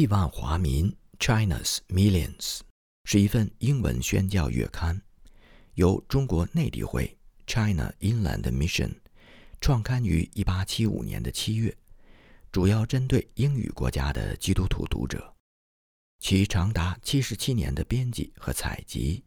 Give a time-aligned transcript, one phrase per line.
[0.00, 2.60] 亿万华民 （China's Millions）
[3.04, 4.98] 是一份英文宣教月刊，
[5.74, 8.94] 由中国内地会 （China Inland Mission）
[9.60, 11.76] 创刊于1875年的七月，
[12.50, 15.34] 主要针对英语国家的基督徒读者。
[16.18, 19.22] 其长达七十七年的编辑和采集，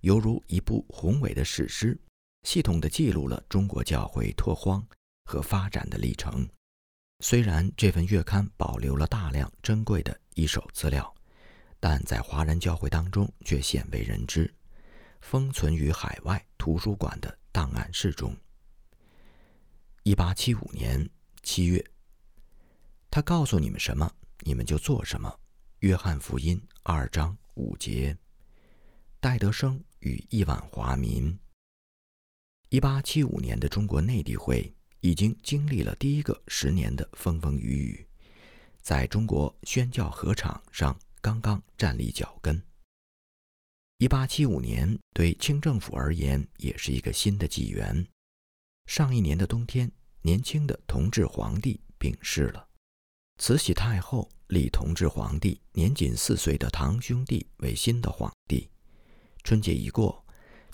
[0.00, 1.94] 犹如一部宏伟的史诗，
[2.44, 4.82] 系统地记录了中国教会拓荒
[5.26, 6.48] 和发展的历程。
[7.20, 11.12] 虽然这份月刊保留了大量珍贵的一手资料，
[11.80, 14.52] 但在华人教会当中却鲜为人知，
[15.20, 18.36] 封存于海外图书馆的档案室中。
[20.02, 21.08] 一八七五年
[21.42, 21.84] 七月，
[23.10, 24.10] 他告诉你们什么，
[24.40, 25.34] 你们就做什么。
[25.78, 28.16] 约翰福音二章五节，
[29.20, 31.36] 戴德生与亿万华民。
[32.68, 34.75] 一八七五年的中国内地会
[35.06, 38.06] 已经经历了第一个十年的风风雨雨，
[38.82, 42.60] 在中国宣教合场上刚刚站立脚跟。
[43.98, 48.04] 一八七五年对清政府而言也是一个新的纪元。
[48.86, 49.88] 上一年的冬天，
[50.22, 52.66] 年轻的同治皇帝病逝了，
[53.38, 54.28] 慈禧太后。
[54.48, 58.70] 立同治皇帝年仅四岁的堂兄弟为新的皇帝。
[59.42, 60.24] 春节一过，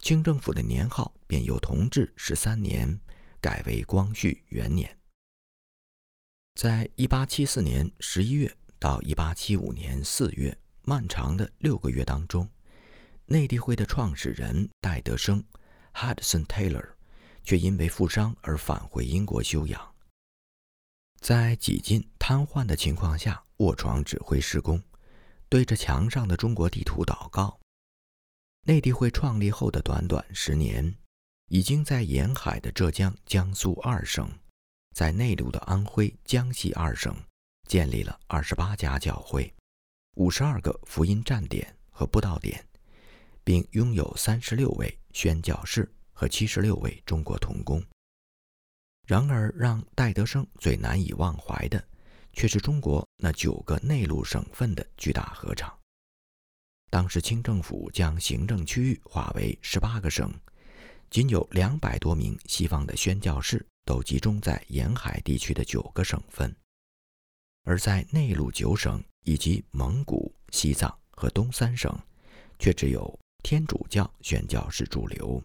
[0.02, 3.00] 清政府的年号便由同治十三年
[3.42, 4.96] 改为光绪元年。
[6.54, 12.48] 在一八七四年十一月到一八七五年四月漫长的六个月当中，
[13.26, 15.44] 内地会的创始人戴德生
[15.92, 16.90] （Hudson Taylor）
[17.42, 19.92] 却因为负伤而返回英国休养。
[21.20, 24.80] 在几近瘫痪的情况下，卧床指挥施工，
[25.48, 27.58] 对着墙上的中国地图祷告。
[28.66, 30.96] 内地会创立后的短短十年，
[31.52, 34.26] 已经在沿海的浙江、江苏二省，
[34.94, 37.14] 在内陆的安徽、江西二省，
[37.68, 39.52] 建立了二十八家教会，
[40.14, 42.66] 五十二个福音站点和布道点，
[43.44, 47.84] 并拥有三十六位宣教士和七十六位中国童工。
[49.06, 51.86] 然而，让戴德生最难以忘怀的，
[52.32, 55.70] 却是中国那九个内陆省份的巨大合唱。
[56.88, 60.32] 当时清政府将行政区域划为十八个省，
[61.12, 66.56] 仅有两百多名西方的宣教士都集中在沿海地区的九个省份，
[67.64, 71.94] 而在内陆九省以及蒙古、西藏和东三省，
[72.58, 75.40] 却只有天主教宣教士驻留。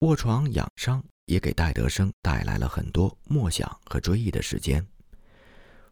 [0.00, 1.02] 卧床养伤。
[1.26, 4.86] 也给戴德生带来了很多默想和追忆的时间。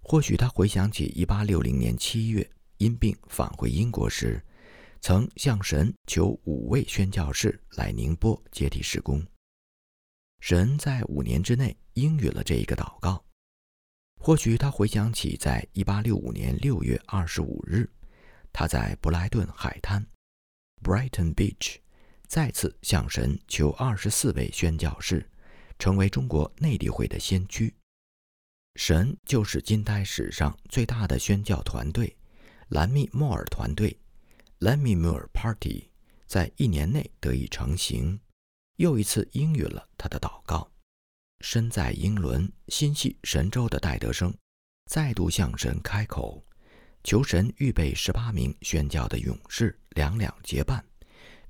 [0.01, 4.41] 或许他回想起1860年7月因病返回英国时，
[5.07, 9.23] 曾向神求五位宣教士来宁波接替施工。
[10.41, 13.23] 神在五年之内应允了这一个祷告。
[14.19, 17.87] 或许他回想起在1865年6月25日，
[18.51, 20.03] 他在布莱顿海滩
[20.83, 21.77] （Brighton Beach）。
[22.27, 25.29] 再次向神求二十四位宣教士，
[25.79, 27.75] 成为中国内地会的先驱。
[28.77, 32.17] 神就是近代史上最大的宣教团队——
[32.73, 33.95] 兰密莫尔团队
[34.61, 35.91] （Lammy Moore Party）
[36.27, 38.21] 在一年内得以成型，
[38.77, 40.71] 又一次应允了他的祷告。
[41.41, 44.35] 身在英伦心系神州的戴德生，
[44.87, 46.45] 再度向神开口，
[47.03, 50.85] 求神预备十八名宣教的勇士，两两结伴。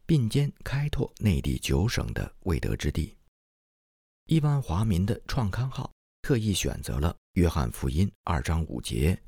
[0.06, 3.16] 并肩开拓内地九省的未得之地。
[4.26, 5.91] 亿万华民的创刊号
[6.21, 7.10] 特意选择了
[7.41, 9.19] 《约翰福音》二章五节，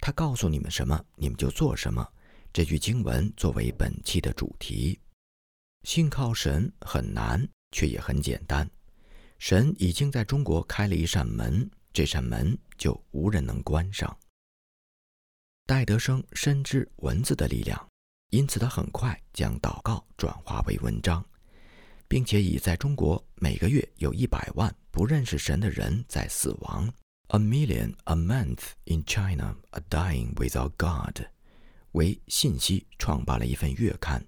[0.00, 2.06] 他告诉你们什么，你们就做什么。
[2.54, 4.96] 这句经文作为本期的主题。
[5.82, 8.70] 信靠神很难，却也很简单。
[9.40, 14.16] 神已经在中国开了一扇门，这扇门就无人能关上。
[15.66, 17.88] 戴德生深知文字的力量。
[18.30, 21.26] 因此，他很快将祷告转化为文章，
[22.06, 26.88] 并且以在中国每个月有一百万不认识神的人在死亡
[27.30, 31.26] （A million a month in China are dying without God）
[31.94, 34.24] 为信息，创办了一份月刊，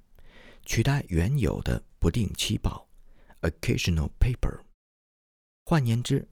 [0.64, 2.88] 取代原有的不定期报
[3.42, 4.60] （Occasional paper）。
[5.64, 6.26] 换言之，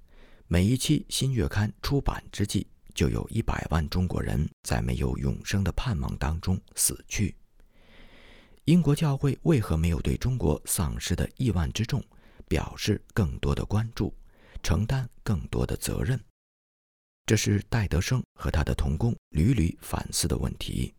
[0.46, 7.34] 每一期新月刊出版之际，就有一百万中国人在没有永生的盼望当中死去。
[8.66, 12.00] 英国教会为何没有对中国丧失的亿万之众
[12.46, 14.14] 表示更多的关注，
[14.62, 16.18] 承担更多的责任？
[17.26, 20.94] 这是戴德生和他的同工屡屡反思的问题。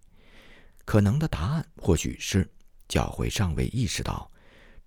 [0.86, 2.50] 可能的答案或许是
[2.88, 4.32] 教会尚未意识到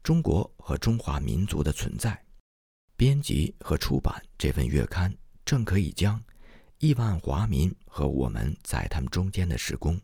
[0.03, 2.19] 中国和中华民族的存在。
[2.97, 5.15] 编辑和出版这份月刊，
[5.45, 6.23] 正可以将
[6.79, 10.01] 亿万华民和我们在他们中间的施工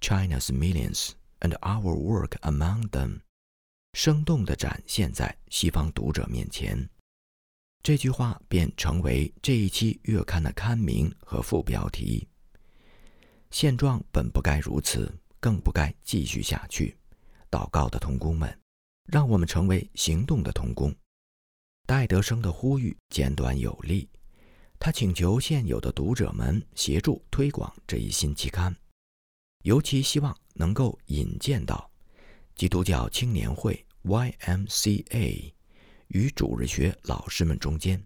[0.00, 1.10] ，China's millions
[1.40, 3.20] and our work among them，
[3.94, 6.88] 生动地展现在西方读者面前。
[7.82, 12.26] 这句话便成为这一期月刊的刊名和副标题。
[13.50, 16.96] 现状本不该如此，更不该继续下去。
[17.50, 18.58] 祷告的童工们，
[19.04, 20.94] 让我们成为行动的童工。
[21.86, 24.08] 戴德生的呼吁简短有力，
[24.78, 28.74] 他请求现有的读者们协助推广这一新期刊，
[29.62, 31.88] 尤其希望能够引荐到
[32.56, 35.52] 基督教青年会 （YMCA）
[36.08, 38.04] 与主日学老师们中间。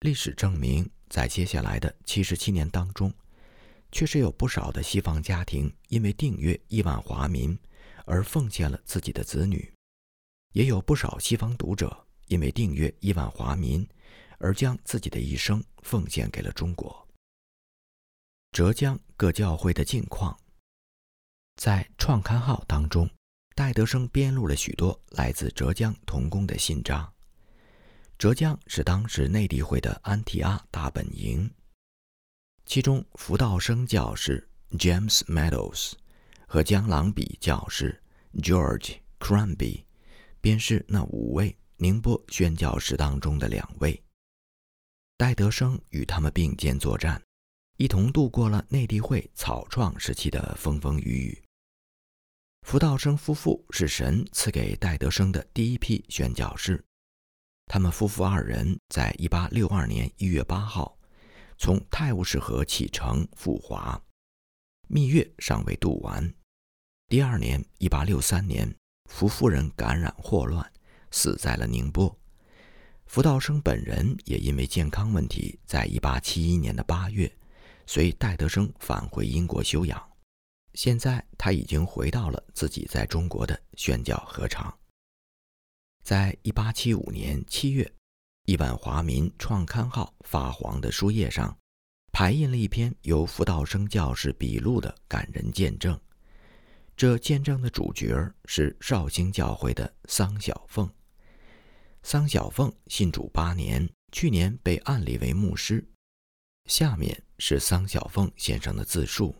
[0.00, 3.12] 历史证明，在接下来的七十七年当中，
[3.94, 7.56] 确实有不少的西方家庭因为订阅亿万华民
[8.04, 9.72] 而奉献了自己的子女，
[10.52, 12.04] 也有不少西方读者。
[12.28, 13.86] 因为订阅亿万华民，
[14.38, 17.06] 而将自己的一生奉献给了中国。
[18.50, 20.34] 浙江各教会的近况，
[21.56, 23.08] 在创刊号当中，
[23.54, 27.12] 戴德生编录了许多来自浙江童工的信札。
[28.16, 31.48] 浙江是当时内地会的安提阿大本营，
[32.66, 35.92] 其中福道生教士 James Meadows
[36.46, 38.02] 和江郎比教士
[38.34, 39.84] George Cranby
[40.40, 41.56] 便是那五位。
[41.76, 44.00] 宁波宣教士当中的两位，
[45.16, 47.20] 戴德生与他们并肩作战，
[47.76, 51.42] 一同度过了内地会草创时期的风风雨雨。
[52.62, 56.82] 福道生夫妇是神赐给戴德生的第一批宣教士，
[57.66, 60.96] 他们夫妇二人在1862年1月8号
[61.58, 64.00] 从泰晤士河启程赴华，
[64.88, 66.34] 蜜月尚未度完。
[67.08, 68.76] 第二年，1863年，
[69.10, 70.70] 福夫人感染霍乱。
[71.10, 72.18] 死在了宁波，
[73.06, 77.32] 福道生本人也因为健康问题，在一八七一年的八月，
[77.86, 80.12] 随戴德生返回英国休养。
[80.72, 84.76] 现在他已经回到了自己在中国的宣教合场。
[86.02, 87.88] 在一八七五年七月，
[88.46, 91.56] 一万华民创刊号发黄的书页上，
[92.12, 95.98] 排印了一篇由福道生教士笔录的感人见证。
[96.94, 100.86] 这见证的主角是绍兴教会的桑小凤。
[102.02, 105.82] 桑小凤信主八年，去年被按立为牧师。
[106.68, 109.34] 下面是桑小凤先生的自述：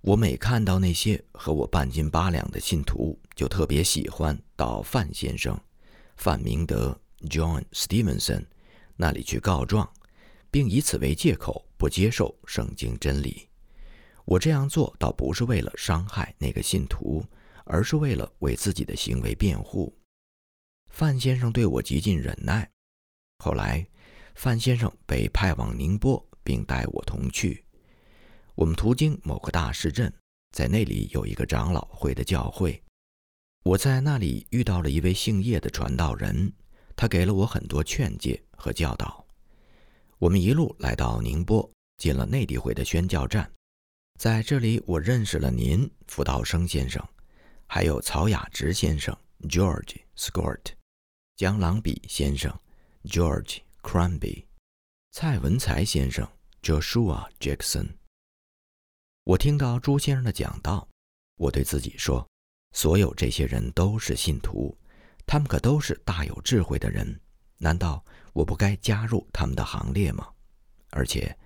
[0.00, 5.56] 我每看到那些和我半斤八两的信徒，就特别喜欢到范先生、
[6.16, 8.44] 范明德 （John Stevenson）
[8.96, 9.90] 那里去告状，
[10.50, 13.48] 并以此为借口不接受圣经真理。
[14.24, 17.24] 我这样做倒不是为了伤害那个信徒，
[17.64, 19.92] 而是为了为自己的行为辩护。
[20.90, 22.68] 范先生对我极尽忍耐。
[23.38, 23.86] 后来，
[24.34, 27.64] 范先生被派往宁波，并带我同去。
[28.54, 30.12] 我们途经某个大市镇，
[30.50, 32.82] 在那里有一个长老会的教会。
[33.62, 36.52] 我在那里遇到了一位姓叶的传道人，
[37.00, 39.26] 他给了我很多劝诫和教导。
[40.18, 41.66] 我们一路来到宁波，
[41.96, 43.50] 进了内地会的宣教站。
[44.18, 47.02] 在这里，我认识了您，福道生先生，
[47.66, 49.16] 还有曹雅直先生
[49.48, 50.74] （George Scott）。
[51.36, 52.54] 江郎比先生
[53.04, 54.44] ，George Cranby，
[55.10, 56.30] 蔡文才先生
[56.60, 57.88] ，Joshua Jackson。
[59.24, 60.86] 我听到朱先生的讲道，
[61.38, 62.28] 我对自己说：
[62.76, 64.76] 所有这些人都是信徒，
[65.30, 67.20] 他们可都是大有智慧的人，
[67.58, 70.26] 难道我不该加入他们的行列吗？
[70.90, 71.38] 而且，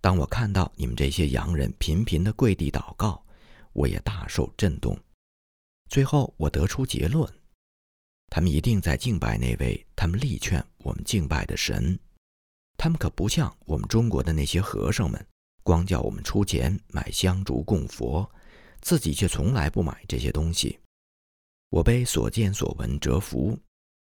[0.00, 3.22] 当我看到你们这些洋人频频的跪地祷告，
[3.74, 4.98] 我也大受震动。
[5.90, 7.30] 最后，我得出结论。
[8.30, 11.98] 他们一定在敬拜那位他们力劝我们敬拜的神。
[12.78, 15.26] 他们可不像我们中国的那些和尚们，
[15.62, 18.30] 光叫我们出钱买香烛供佛，
[18.80, 20.78] 自己却从来不买这些东西。
[21.70, 23.58] 我被所见所闻折服，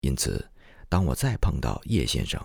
[0.01, 0.51] 因此，
[0.89, 2.41] 当我再碰到叶先生，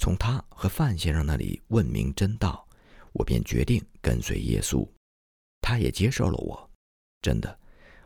[0.00, 2.66] 从他和范先生那里问明真道，
[3.12, 4.88] 我便决定跟随耶稣。
[5.60, 6.70] 他也接受了我。
[7.22, 7.58] 真的，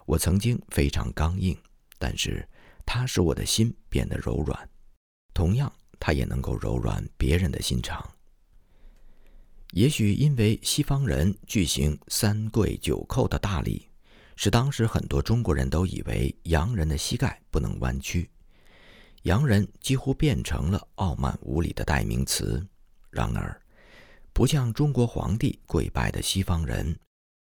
[0.07, 1.57] 我曾经非常刚硬，
[1.99, 2.49] 但是。
[2.91, 4.67] 他使我的心变得柔软，
[5.35, 8.03] 同样，他也能够柔软别人的心肠。
[9.73, 13.88] 也许因为西方人举行三跪九叩的大礼，
[14.41, 18.31] 使当时很多中国人都以为洋人的膝盖不能弯曲，
[19.23, 22.65] 洋人几乎变成了傲慢无礼的代名词。
[23.11, 23.61] 然而，
[24.33, 26.97] 不像中国皇帝跪拜的西方人，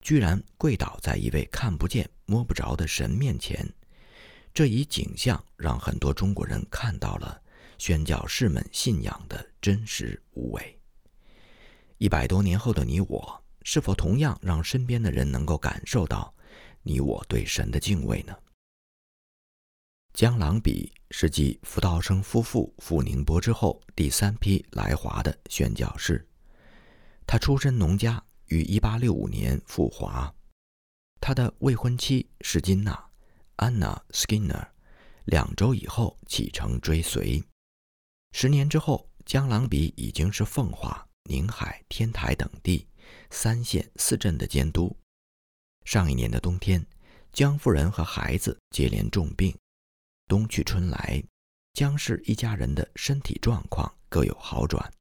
[0.05, 3.69] 居然跪倒在一位看不见摸不着的神面前。
[4.53, 7.41] 这一景象让很多中国人看到了
[7.77, 10.79] 宣教士们信仰的真实无伪。
[11.97, 16.33] 一百多年后的你我，是否同样让身边的人能够感受到
[16.87, 18.37] 你我对神的敬畏呢？
[20.13, 26.23] 江郎比是继福道生夫妇赴宁波之后第三批来华的宣教士。
[27.25, 30.31] 他出身农家，于1865年赴华。
[31.19, 33.09] 他的未婚妻是金娜
[33.57, 34.67] （Anna Skinner），
[35.25, 37.43] 两周以后启程追随。
[38.31, 42.87] 十年之后，江郎比已经是奉化、宁海、天台等地
[43.31, 44.95] 三县四镇的监督。
[45.85, 46.85] 上一年的冬天，
[47.31, 49.57] 江夫人和孩子接连重病。
[50.27, 51.23] 冬去春来，
[51.73, 54.91] 江氏一家人的身体状况各有好转。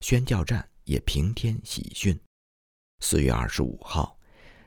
[0.00, 0.66] 宣教站。
[0.88, 2.18] 也平添喜讯。
[3.00, 4.18] 四月二十五号，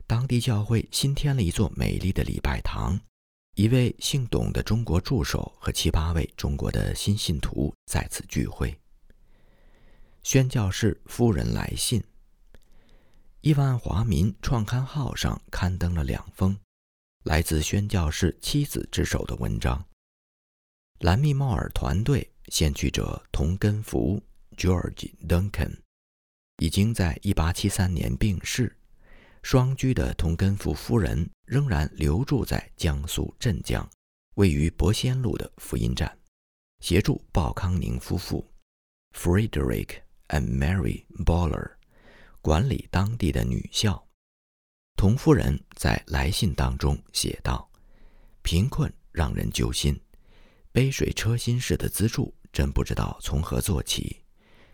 [0.05, 2.99] 当地教会新添了一座美丽的礼拜堂，
[3.55, 8.79] 一位姓董的中国助手和七八位中国的新信徒在此聚会。
[10.21, 12.03] 宣教士夫人来信，
[13.43, 16.55] 亿万华民创刊号上刊登了两封
[17.23, 19.83] 来自宣教士妻子之手的文章。
[20.99, 24.21] 兰密茂尔团队先驱者童根福
[24.55, 25.75] （George Duncan）。
[26.57, 28.77] 已经在1873年病逝，
[29.41, 33.89] 双居的同根福夫人仍然留住在江苏镇江，
[34.35, 36.15] 位于博仙路的福音站，
[36.81, 38.47] 协助鲍康宁夫妇
[39.17, 41.71] （Frederick and Mary Boller）
[42.41, 44.05] 管理当地的女校。
[44.95, 47.69] 童夫人在来信当中写道
[48.43, 49.99] ：“贫困让人揪心，
[50.71, 54.17] 杯水车薪式的资助，真不知道从何做起。”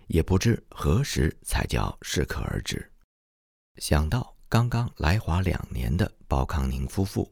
[0.08, 2.90] 也不知何时才叫适可而止。
[3.76, 7.30] 想到刚刚来华两年的包康宁夫妇，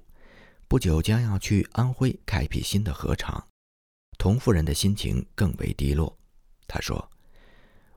[0.68, 3.48] 不久将要去安徽开辟新的禾场，
[4.18, 6.20] 童夫人的心情更为低落。
[6.68, 7.10] 她说：“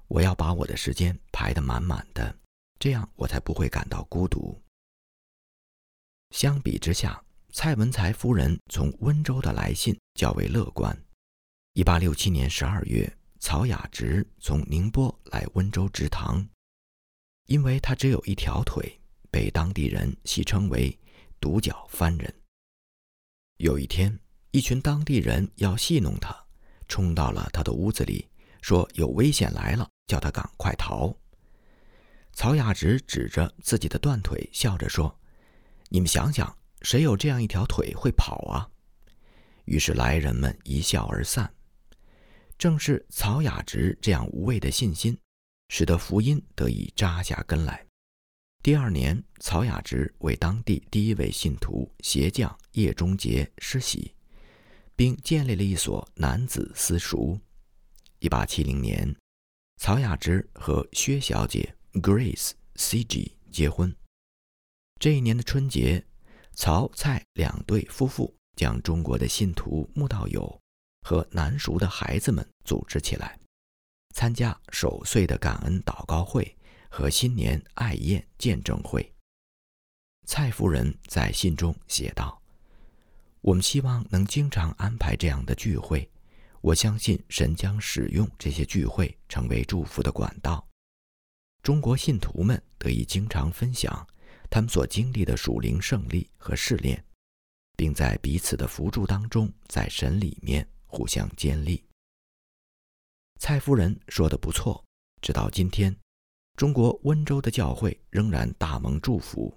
[0.08, 2.36] 我要把我的时间排得满满的，
[2.78, 4.60] 这样我才不会感到孤独。”
[6.34, 7.22] 相比之下，
[7.52, 10.94] 蔡文才夫人从温州的来信较为乐观。
[11.74, 13.14] 一八六七年十二月。
[13.40, 16.44] 曹雅直从宁波来温州植堂，
[17.46, 19.00] 因为他只有一条腿，
[19.30, 20.98] 被当地人戏称为
[21.40, 22.34] “独角番人”。
[23.58, 24.18] 有一天，
[24.50, 26.36] 一群当地人要戏弄他，
[26.88, 28.27] 冲到了他的屋子里，
[28.60, 31.14] 说有危险来了，叫他赶快逃。
[32.32, 35.18] 曹雅直指着自己的断腿，笑着说
[35.90, 38.68] ：“你们想想，谁有这样一条腿会跑啊？”
[39.66, 41.52] 于是来人们一笑而散。
[42.56, 45.16] 正是曹雅直这样无畏的信心，
[45.68, 47.84] 使得福音得以扎下根来。
[48.62, 54.12] 第二年，曹雅直为当地第一位信徒鞋匠叶中杰施洗，
[54.96, 57.38] 并建立了一所男子私塾。
[58.20, 59.14] 一八七零年，
[59.76, 63.36] 曹雅芝和薛小姐 Grace C.G.
[63.52, 63.94] 结婚。
[64.98, 66.04] 这一年的春节，
[66.54, 70.60] 曹蔡两对夫妇将中国的信徒慕道友。
[71.02, 73.38] 和南熟的孩子们组织起来，
[74.14, 76.54] 参加守岁的感恩祷告会
[76.90, 79.14] 和新年爱宴见证会。
[80.26, 82.42] 蔡夫人在信中写道
[83.40, 86.10] ：“我们希望能经常安排这样的聚会，
[86.60, 90.66] 我相信神将使用这些聚会成为祝福的管道。
[91.62, 94.06] 中国信徒们得以经常分享
[94.50, 97.04] 他们所经历的属灵胜利和试炼，
[97.76, 101.84] 并在彼此的扶助当中，在神里面。”互相坚立。
[103.38, 104.82] 蔡夫人说的不错。
[105.20, 105.94] 直到今天，
[106.56, 109.54] 中国温州的教会仍然大蒙祝福。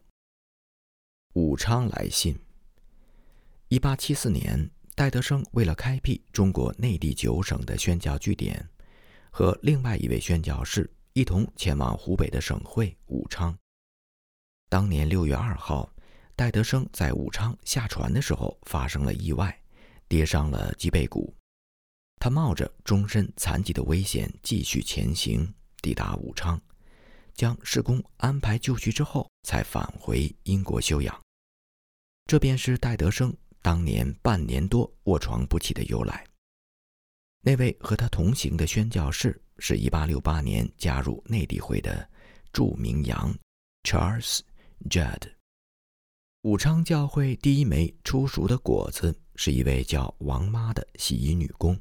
[1.35, 2.37] 武昌来信。
[3.69, 4.69] 一八七四年，
[5.01, 8.63] 戴德生为了开辟中国内地九省的宣教据点，
[9.31, 13.57] 和另外一位宣教士一同前往湖北的省会武昌。
[14.69, 15.91] 当年六月二号，
[16.35, 19.59] 戴德生在武昌下船的时候发生了意外。
[20.07, 21.33] 跌伤了脊背骨，
[22.19, 26.61] 他冒着终身残疾的危险继续前行，抵达武昌，
[27.33, 31.19] 将施工安排就绪之后，才返回英国休养。
[32.27, 36.25] 这便是戴德生当年半年多卧床不起的由来。
[37.43, 42.07] 那位和他同行的宣教士是1868年加入内地会的
[42.53, 43.35] 著名杨
[43.83, 44.41] Charles
[44.89, 45.31] Judd。
[46.43, 49.21] 武昌教会第一枚出熟的果子。
[49.43, 51.75] 是一位叫王妈的洗衣女工。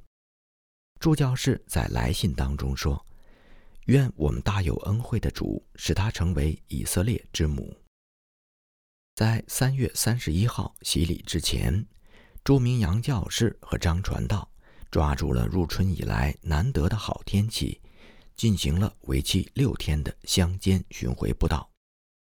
[0.99, 3.05] 助教士在来信当中说
[3.85, 7.77] ：“愿我们大有恩惠的主使她成为以色列之母。”
[9.21, 11.87] 在三月三十一号洗礼之前，
[12.43, 14.51] 朱明阳教士和张传道
[14.91, 17.79] 抓住了入春以来难得的好天气，
[18.35, 21.71] 进行了为期六天的乡间巡回布道，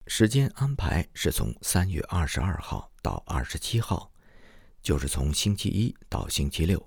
[0.07, 4.11] 时间安排是从三月二十二号到二十七号，
[4.81, 6.85] 就是从星期一到星期六。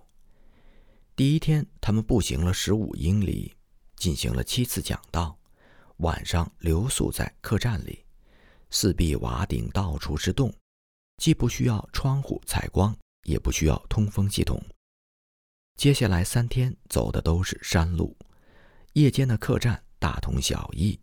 [1.16, 3.54] 第一天，他们步行了十五英里，
[3.96, 5.38] 进行了七次讲道，
[5.96, 8.04] 晚上留宿在客栈里，
[8.78, 10.52] 四壁瓦顶到处是洞，
[11.16, 14.62] 既不需要窗户采光，也不需要通风系统。
[15.78, 18.14] 接下来三天走的都是山路。
[18.92, 21.00] 夜间的客栈大同小异，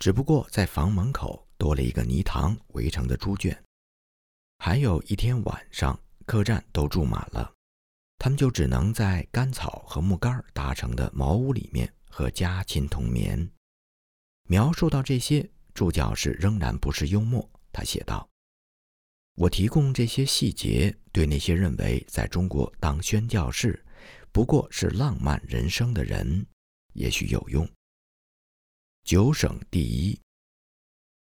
[0.00, 3.56] 只不过在房门口多了一个泥塘围成的猪圈。
[4.58, 7.54] 还有一天晚上，客栈都住满了，
[8.18, 13.48] 他们就只能在干草和木杆搭成的茅屋里面和家禽同眠。
[14.48, 17.46] 描述到这些，助教士仍然不是幽默。
[17.72, 18.28] 他写道
[19.34, 23.84] ：“我提供这些细节，对那些认为在中国当宣教士
[24.30, 26.46] 不过是浪漫人生的人。”
[26.94, 27.68] 也许有用。
[29.02, 30.18] 九省第一，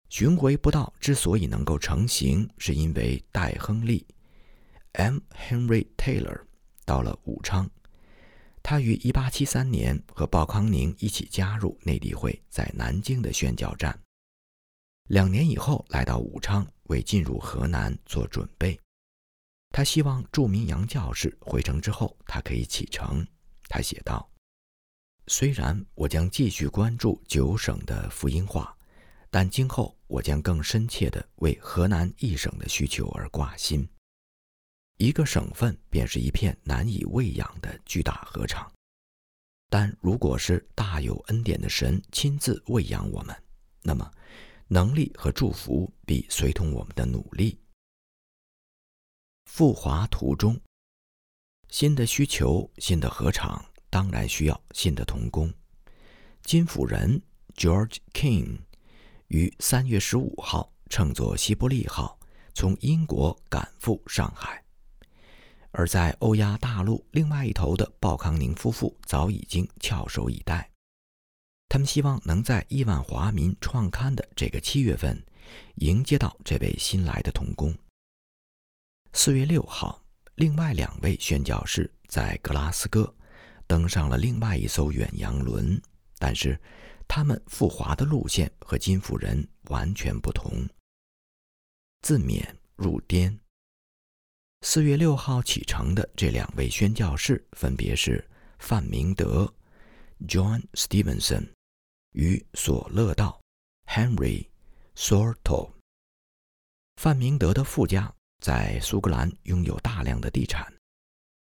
[0.10, 4.04] 巡回布道之所以能够成行，是因为戴·亨利
[4.94, 5.20] （M.
[5.30, 6.42] Henry Taylor）
[6.86, 7.70] 到了武昌。
[8.64, 13.98] 他于1873年和鲍康宁一起加入内地会在南京的宣教站。
[15.10, 18.80] 两年以后来到武昌，为进入河南做准备。
[19.72, 23.26] 他希望著名洋教士回城之后，他可以启程。
[23.68, 24.30] 他写道。
[25.26, 28.76] 虽然我将继续关注九省的福音化，
[29.32, 33.88] 但今后我将更深切地为河南一省的需求而挂心。
[34.98, 38.72] 一个省份便是一片难以喂养的巨大禾场，
[39.72, 43.36] 但如果是大有恩典的神亲自喂养我们，
[43.82, 44.12] 那么
[44.70, 47.60] 能力和祝福必随同我们的努力。
[49.46, 50.60] 赴华途中，
[51.70, 53.66] 新的需求，新的禾场。
[53.92, 55.52] 当然需要新的童工。
[56.44, 57.20] 金辅仁
[57.56, 58.60] George King
[59.30, 62.20] 于三月十五号乘坐西伯利号
[62.54, 64.64] 从英国赶赴上海，
[65.72, 70.70] 而在欧亚大陆另外一头的鲍康宁夫妇早已经翘首以待。
[71.70, 75.24] 他们希望能在亿万华民创刊的这个七月份
[75.76, 77.74] 迎接到这位新来的童工。
[79.14, 80.04] 四月六号，
[80.36, 83.16] 另外两位宣教士在格拉斯哥。
[83.68, 85.80] 登上了另外一艘远洋轮，
[86.18, 86.60] 但是
[87.08, 90.68] 他们赴华的路线和金夫人完全不同。
[92.02, 93.40] 自缅入滇。
[94.62, 98.28] 四月六号启程的这两位宣教士分别是
[98.58, 99.54] 范明德
[100.28, 101.48] （John Stevenson）
[102.12, 103.40] 与索勒道
[103.88, 104.48] （Henry
[104.96, 105.72] Sorto）。
[106.98, 110.72] 范明德的父家在苏格兰拥有大量的地产。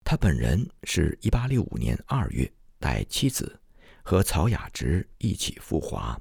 [0.04, 3.60] 他本人是一八六五年二月带妻子
[4.02, 6.20] 和曹雅芝一起赴华，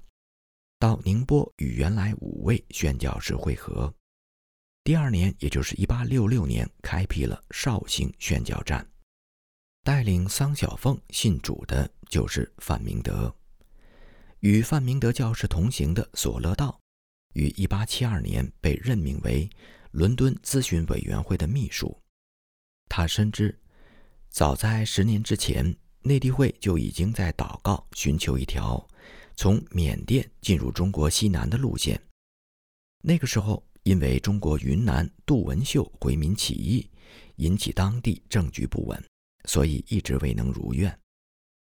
[0.79, 3.93] 到宁波与原来五位宣教士会合。
[4.83, 8.87] 第二年，也就是一八六六年，开辟了绍兴宣教站。
[9.83, 13.35] 带领桑小凤信主的就是范明德。
[14.41, 16.79] 与范明德教士同行的索勒道，
[17.35, 19.47] 于一八七二年被任命为
[19.91, 21.95] 伦敦咨询委员会的秘书。
[22.89, 23.55] 他深知。
[24.29, 28.83] 早在十年之前，内地会就已经在祷告，寻求一条
[29.35, 32.01] 从缅甸进入中国西南的路线。
[33.03, 36.89] 那个时候，因为中国云南杜文秀回民起义，
[37.35, 39.03] 引起当地政局不稳，
[39.45, 40.97] 所以一直未能如愿。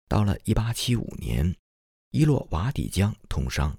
[0.07, 1.55] 到了1875年，
[2.11, 3.77] 伊洛瓦底江通商，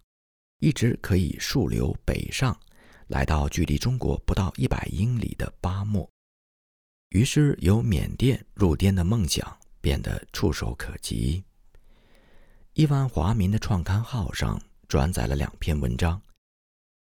[0.60, 2.56] 一直可以溯流北上，
[3.08, 6.08] 来到距离中国不到一百英里的巴莫。
[7.08, 11.42] 于是，由缅甸入滇的梦想变得触手可及。
[12.74, 16.22] 亿万华民的创刊号上转载了两篇文章，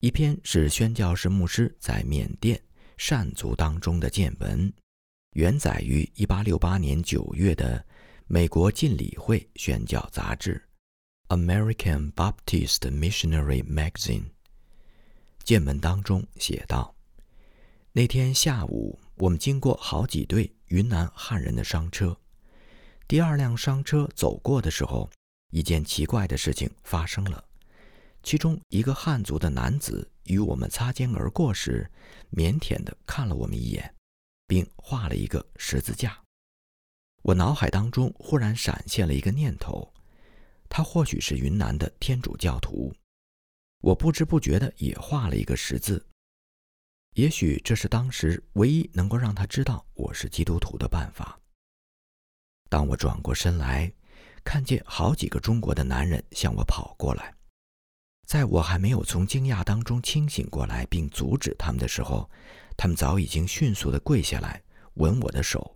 [0.01, 2.59] 一篇是宣教士牧师在缅甸
[2.97, 4.73] 善族当中的见闻，
[5.35, 7.85] 原载于1868年9月的
[8.27, 10.55] 美国浸礼会宣教杂志
[11.29, 14.23] 《American Baptist Missionary Magazine》。
[15.45, 16.95] 见闻当中写道
[17.93, 22.17] ：“那天下午。”我们经过好几对云南汉人的商车，
[23.09, 25.11] 第二辆商车走过的时候，
[25.51, 27.45] 一件奇怪的事情发生了。
[28.23, 31.91] 其中一个汉族的男子与我们擦肩而过时，
[32.31, 33.93] 腼腆地看了我们一眼，
[34.47, 36.17] 并画了一个十字架。
[37.23, 39.93] 我脑海当中忽然闪现了一个念头：
[40.69, 42.95] 他或许是云南的天主教徒。
[43.81, 46.05] 我不知不觉的也画了一个十字。
[47.15, 51.39] 也许这是当时唯一能够让他知道我是基督徒的办法。
[52.69, 53.93] 当我转过身来，
[54.45, 57.35] 看见好几个中国的男人向我跑过来。
[58.27, 62.31] 在我还没有从惊讶当中清醒过来并阻止他们的时候，
[62.77, 64.63] 他们早已经迅速地跪下来
[64.95, 65.75] 吻我的手。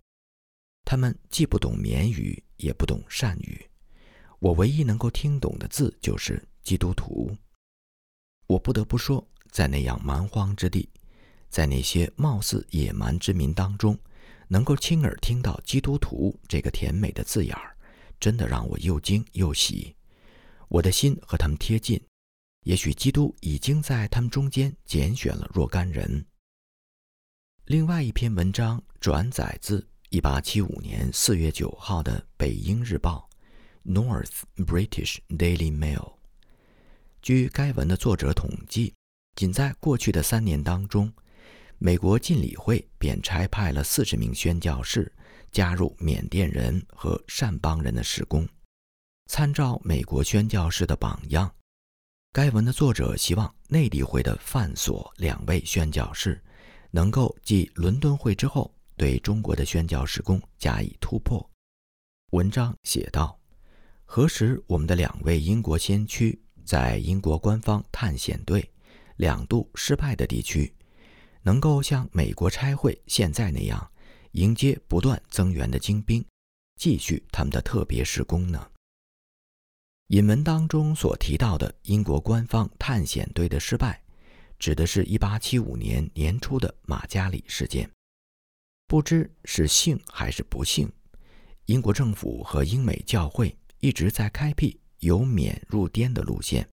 [0.84, 3.70] 他们既不懂缅语，也不懂善语，
[4.42, 7.30] 我唯一能够听懂的字就是“基督徒”。
[8.48, 10.88] 我不得不说，在那样蛮荒之地，
[11.48, 13.96] 在那些貌似野蛮之民当中，
[14.48, 17.76] 能够亲耳听到“基督徒”这个甜美的字眼儿，
[18.18, 19.94] 真的让我又惊又喜。
[20.66, 22.02] 我的心和他们贴近。
[22.64, 26.26] 也许基督已经在他们中间拣选了若干人。
[27.66, 33.28] 另外一篇文章转载自1875年4月9号的《北英日报》
[33.84, 36.14] （North British Daily Mail）。
[37.20, 38.94] 据该文的作者统计，
[39.36, 41.12] 仅在过去的三年当中，
[41.78, 45.12] 美国禁理会便差派了四十名宣教士
[45.50, 48.48] 加入缅甸人和善邦人的施工。
[49.26, 51.52] 参照美国宣教士的榜样。
[52.32, 56.42] 该文的作者希望内地会的范索两位宣教士
[56.90, 61.46] 能够继伦敦会之后对中国的宣教施工加以突破。
[62.30, 63.38] 文章写道
[64.14, 68.70] ：“何时我们的两位英国先驱在英国官方探险队
[69.16, 70.70] 两度失败的地区，
[71.40, 73.90] 能够像美国差会现在那样
[74.32, 76.22] 迎接不断增援的精兵，
[76.78, 78.70] 继续他们的特别施工呢？”
[80.08, 83.98] 引文当中所提到的英国官方探险队的失败，
[84.58, 87.90] 指的是1875年年初的马加里事件。
[88.86, 90.92] 不知是幸还是不幸，
[91.64, 96.68] 英国政府和英美教会一直在开辟由缅入滇的路线，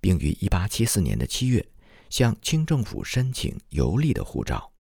[0.00, 1.64] 并于1874年的七月
[2.10, 4.72] 向清政府申请游历的护照。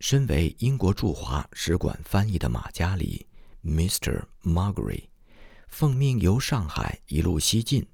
[0.00, 3.26] 身为英国驻华使馆翻译的马加里
[3.64, 4.22] （Mr.
[4.42, 5.04] Margery）。
[5.68, 7.86] 奉命由上海一路西进，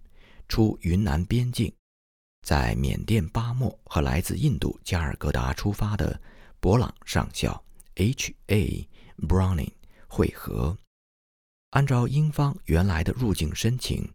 [0.48, 1.72] 出云南边境，
[2.42, 6.20] 在缅甸巴莫和来自印度加尔各答出发的
[6.58, 8.88] 博朗上校 H.A.
[9.18, 9.72] Browning
[10.08, 10.76] 会合。
[11.74, 14.08] 按照英方原来的入境申请，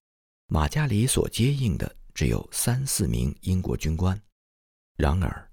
[0.48, 4.20] 马加里所接应的只有三四名英国军官。
[4.96, 5.52] 然而，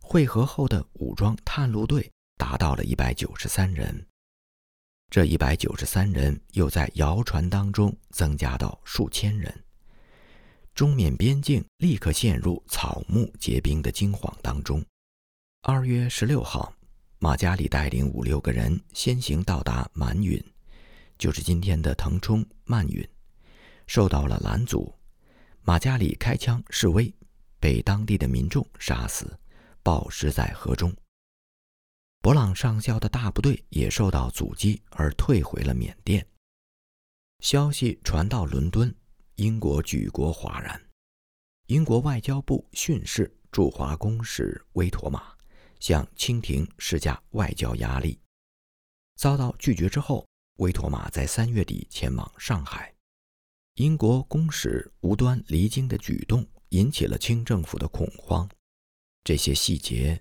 [0.00, 4.06] 会合后的武装探路队达到了一百九十三人。
[5.10, 9.52] 这一百九十三人又在谣传当中增加到数千人，
[10.72, 14.80] 中缅边境立刻陷入草木皆兵的惊慌当中。
[15.62, 16.72] 二月十六号，
[17.18, 20.40] 马加里带领五六个人先行到达满允，
[21.20, 23.06] 就是今天的腾冲曼允，
[23.86, 24.90] 受到了拦阻。
[25.60, 27.14] 马加里开枪示威，
[27.60, 29.38] 被当地的民众杀死，
[29.82, 30.90] 暴尸在河中。
[32.22, 36.26] 博朗上校的大部队也受到阻击，而退回了缅甸。
[37.40, 38.92] 消息传到伦敦，
[39.34, 40.82] 英国举国哗然。
[41.66, 45.34] 英国外交部训示驻华公使威妥玛
[45.80, 48.18] 向清廷施加外交压力，
[49.16, 50.26] 遭到拒绝之后，
[50.60, 52.94] 威妥玛在三月底前往上海。
[53.74, 58.48] 英国公使无端离京的举动引起了清政府的恐慌。
[59.22, 60.18] 这些细节。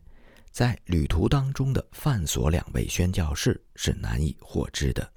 [0.51, 5.13] 在旅途当中的范所两位宣教士是难以获知的。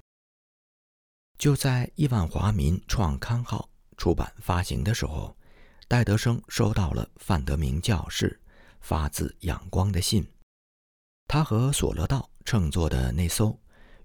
[1.39, 5.35] 就在亿万华民创刊号出版发行的时候，
[5.87, 8.39] 戴德生收到了范德明教士
[8.79, 10.25] 发自仰光的信。
[11.27, 13.59] 他和索勒道乘坐的那艘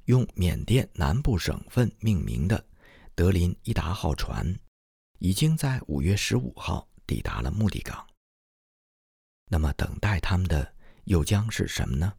[0.08, 2.66] 用缅甸南部省份命名的
[3.14, 4.58] 德林伊达号船，
[5.18, 8.06] 已经在五月十五号抵达了目的港。
[9.50, 10.74] 那么，等待他们的。
[11.04, 12.12] 又将是什么呢？